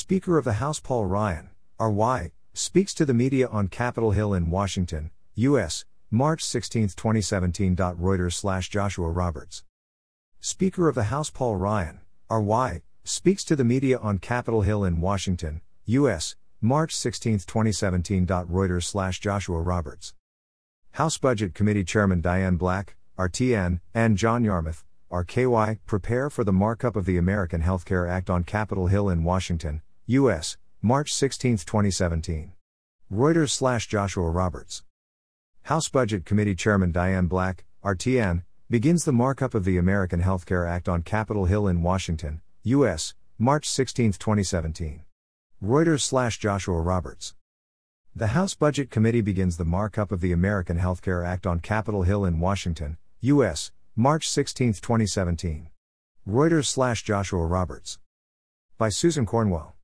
[0.00, 1.50] Speaker of the House Paul Ryan,
[1.80, 7.74] RY, speaks to the media on Capitol Hill in Washington, U.S., March 16, 2017.
[7.74, 9.64] Reuters slash Joshua Roberts.
[10.38, 11.98] Speaker of the House Paul Ryan,
[12.30, 18.24] RY, speaks to the media on Capitol Hill in Washington, U.S., March 16, 2017.
[18.24, 20.14] Reuters slash Joshua Roberts.
[20.92, 26.94] House Budget Committee Chairman Diane Black, RTN, and John Yarmuth, RKY, prepare for the markup
[26.94, 32.52] of the American Healthcare Act on Capitol Hill in Washington, U.S., March 16, 2017.
[33.12, 34.82] Reuters slash Joshua Roberts.
[35.64, 40.88] House Budget Committee Chairman Diane Black, RTN, begins the markup of the American Healthcare Act
[40.88, 45.02] on Capitol Hill in Washington, U.S., March 16, 2017.
[45.62, 47.34] Reuters slash Joshua Roberts.
[48.16, 52.24] The House Budget Committee begins the markup of the American Healthcare Act on Capitol Hill
[52.24, 55.68] in Washington, U.S., March 16, 2017.
[56.26, 57.98] Reuters slash Joshua Roberts.
[58.78, 59.74] By Susan Cornwell.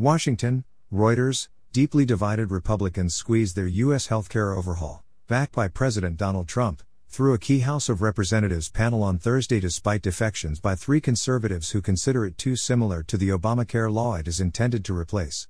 [0.00, 4.08] Washington, Reuters, deeply divided Republicans squeeze their U.S.
[4.08, 9.18] healthcare overhaul, backed by President Donald Trump, through a key House of Representatives panel on
[9.18, 14.14] Thursday despite defections by three conservatives who consider it too similar to the Obamacare law
[14.14, 15.48] it is intended to replace.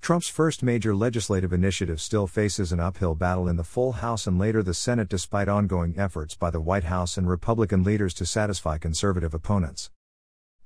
[0.00, 4.38] Trump's first major legislative initiative still faces an uphill battle in the full House and
[4.38, 8.78] later the Senate despite ongoing efforts by the White House and Republican leaders to satisfy
[8.78, 9.90] conservative opponents.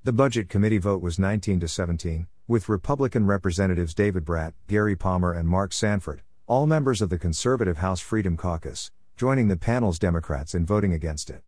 [0.03, 5.31] The Budget Committee vote was 19 to 17, with Republican Representatives David Brat, Gary Palmer,
[5.31, 10.55] and Mark Sanford, all members of the conservative House Freedom Caucus, joining the panel's Democrats
[10.55, 11.43] in voting against it.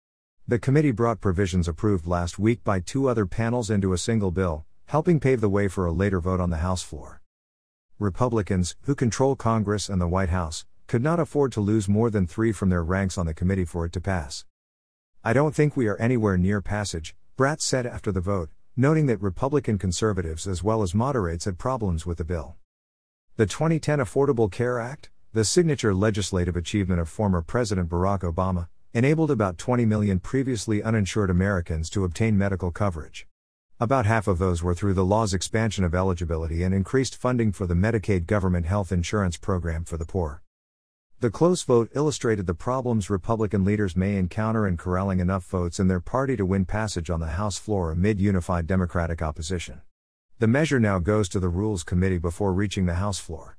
[0.48, 4.66] The committee brought provisions approved last week by two other panels into a single bill,
[4.86, 7.24] helping pave the way for a later vote on the House floor.
[7.98, 12.28] Republicans, who control Congress and the White House, could not afford to lose more than
[12.28, 14.46] three from their ranks on the committee for it to pass.
[15.24, 19.20] I don't think we are anywhere near passage, Brat said after the vote, noting that
[19.20, 22.58] Republican conservatives as well as moderates had problems with the bill.
[23.38, 29.32] The 2010 Affordable Care Act, the signature legislative achievement of former President Barack Obama, enabled
[29.32, 33.26] about 20 million previously uninsured Americans to obtain medical coverage.
[33.80, 37.66] About half of those were through the law's expansion of eligibility and increased funding for
[37.66, 40.43] the Medicaid government health insurance program for the poor.
[41.24, 45.88] The close vote illustrated the problems Republican leaders may encounter in corralling enough votes in
[45.88, 49.84] their party to win passage on the House floor amid unified Democratic opposition.
[50.40, 53.58] The measure now goes to the Rules Committee before reaching the House floor.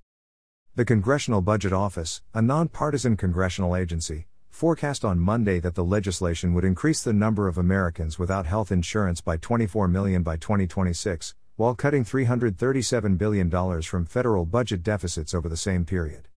[0.75, 6.67] The Congressional Budget Office, a nonpartisan congressional agency, forecast on Monday that the legislation would
[6.67, 12.05] increase the number of Americans without health insurance by 24 million by 2026, while cutting
[12.05, 16.29] $337 billion from federal budget deficits over the same period.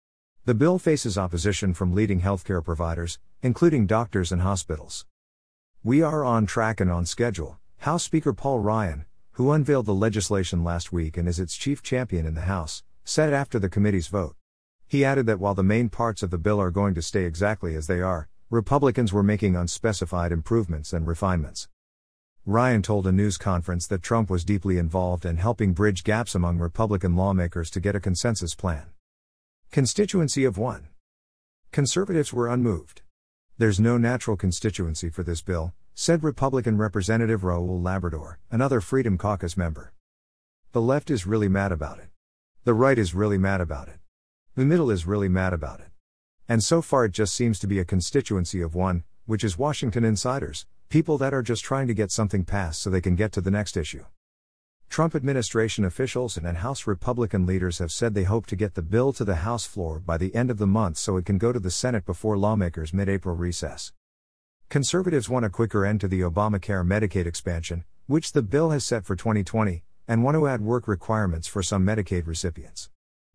[0.47, 5.05] The bill faces opposition from leading healthcare providers, including doctors and hospitals.
[5.83, 10.63] We are on track and on schedule, House Speaker Paul Ryan, who unveiled the legislation
[10.63, 14.37] last week and is its chief champion in the House, said after the committee's vote.
[14.87, 17.75] He added that while the main parts of the bill are going to stay exactly
[17.75, 21.67] as they are, Republicans were making unspecified improvements and refinements.
[22.45, 26.59] Ryan told a news conference that Trump was deeply involved in helping bridge gaps among
[26.59, 28.87] Republican lawmakers to get a consensus plan.
[29.71, 30.89] Constituency of 1.
[31.71, 33.03] Conservatives were unmoved.
[33.59, 39.57] There's no natural constituency for this bill, said Republican Representative Raul Labrador, another Freedom Caucus
[39.57, 39.93] member.
[40.73, 42.09] The left is really mad about it.
[42.65, 43.99] The right is really mad about it.
[44.55, 45.89] The middle is really mad about it.
[46.49, 50.05] And so far it just seems to be a constituency of one, which is Washington
[50.05, 53.43] insiders, people that are just trying to get something passed so they can get to
[53.43, 54.05] the next issue.
[54.97, 59.13] Trump administration officials and House Republican leaders have said they hope to get the bill
[59.13, 61.61] to the House floor by the end of the month so it can go to
[61.61, 63.93] the Senate before lawmakers' mid April recess.
[64.71, 69.05] Conservatives want a quicker end to the Obamacare Medicaid expansion, which the bill has set
[69.05, 72.89] for 2020, and want to add work requirements for some Medicaid recipients.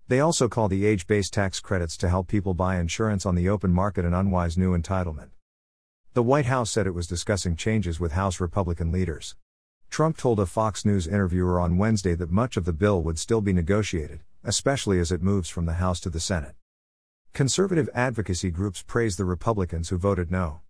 [0.08, 3.50] They also call the age based tax credits to help people buy insurance on the
[3.50, 5.30] open market an unwise new entitlement.
[6.16, 9.36] The White House said it was discussing changes with House Republican leaders.
[9.92, 13.42] Trump told a Fox News interviewer on Wednesday that much of the bill would still
[13.42, 16.56] be negotiated, especially as it moves from the House to the Senate.
[17.34, 20.62] Conservative advocacy groups praise the Republicans who voted no.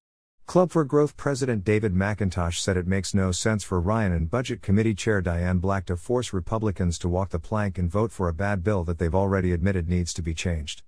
[0.48, 4.64] Club for Growth President David McIntosh said it makes no sense for Ryan and Budget
[4.64, 8.34] Committee Chair Diane Black to force Republicans to walk the plank and vote for a
[8.34, 10.82] bad bill that they've already admitted needs to be changed.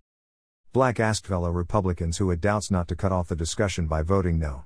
[0.71, 4.39] Black asked fellow Republicans who had doubts not to cut off the discussion by voting
[4.39, 4.63] no.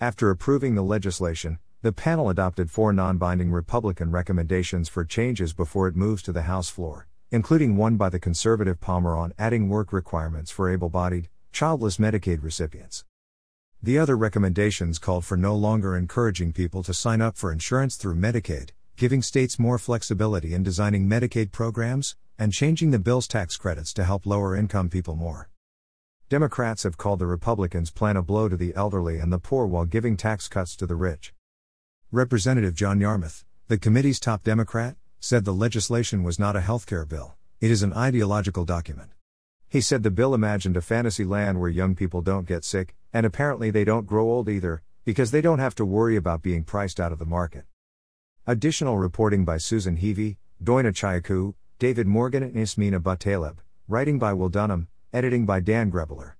[0.00, 5.86] After approving the legislation, the panel adopted four non binding Republican recommendations for changes before
[5.86, 9.92] it moves to the House floor, including one by the conservative Palmer on adding work
[9.92, 13.04] requirements for able bodied, childless Medicaid recipients.
[13.82, 18.16] The other recommendations called for no longer encouraging people to sign up for insurance through
[18.16, 23.92] Medicaid, giving states more flexibility in designing Medicaid programs, and changing the bill's tax credits
[23.92, 25.50] to help lower income people more.
[26.28, 29.84] Democrats have called the Republicans' plan a blow to the elderly and the poor while
[29.84, 31.32] giving tax cuts to the rich.
[32.12, 37.34] Representative John Yarmuth, the committee's top Democrat, said the legislation was not a healthcare bill,
[37.60, 39.10] it is an ideological document.
[39.68, 43.26] He said the bill imagined a fantasy land where young people don't get sick, and
[43.26, 47.00] apparently they don't grow old either, because they don't have to worry about being priced
[47.00, 47.64] out of the market.
[48.46, 53.56] Additional reporting by Susan Heavey, Doina Chiacu, David Morgan, and Yasmeen Abutaleb,
[53.88, 56.34] writing by Will Dunham, editing by Dan Grebler.